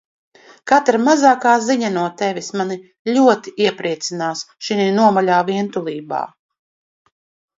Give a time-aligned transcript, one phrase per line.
[0.69, 2.77] Katra mazākā ziņa no Tevis mani
[3.17, 6.23] ļoti iepriecinās šinī nomaļā vientulībā.